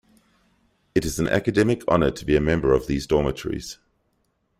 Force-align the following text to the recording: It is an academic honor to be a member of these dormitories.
It 0.95 1.05
is 1.05 1.19
an 1.19 1.27
academic 1.27 1.83
honor 1.87 2.09
to 2.09 2.25
be 2.25 2.35
a 2.35 2.41
member 2.41 2.73
of 2.73 2.87
these 2.87 3.05
dormitories. 3.05 3.77